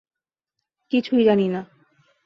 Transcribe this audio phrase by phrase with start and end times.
[0.91, 1.61] কিছুই জানি না!